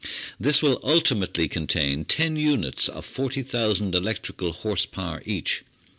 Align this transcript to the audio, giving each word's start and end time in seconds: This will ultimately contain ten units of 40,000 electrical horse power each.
This 0.39 0.63
will 0.63 0.79
ultimately 0.81 1.47
contain 1.47 2.05
ten 2.05 2.35
units 2.35 2.89
of 2.89 3.05
40,000 3.05 3.93
electrical 3.93 4.51
horse 4.51 4.87
power 4.87 5.21
each. 5.27 5.61